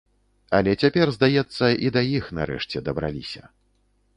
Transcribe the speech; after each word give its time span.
Але 0.59 0.71
цяпер, 0.85 1.11
здаецца, 1.17 1.65
і 1.89 1.91
да 1.99 2.03
іх 2.17 2.33
нарэшце 2.39 2.85
дабраліся. 2.89 3.43